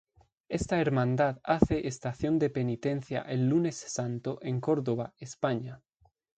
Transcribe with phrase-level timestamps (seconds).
[0.49, 5.83] Esta hermandad hace estación de Penitencia el Lunes Santo en Córdoba, España.